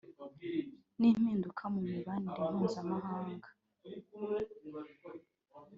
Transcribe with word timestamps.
n’impinduka 0.99 1.63
mu 1.73 1.81
mibanire 1.89 2.43
mpuza 2.53 2.79
mahanga 2.89 3.49